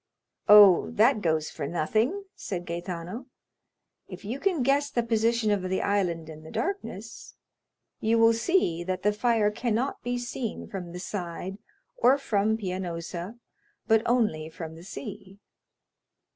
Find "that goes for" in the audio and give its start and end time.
0.89-1.67